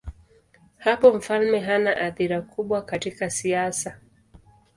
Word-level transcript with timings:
Hapo 0.77 1.13
mfalme 1.13 1.59
hana 1.59 1.97
athira 1.97 2.41
kubwa 2.41 2.81
katika 2.81 3.29
siasa. 3.29 3.97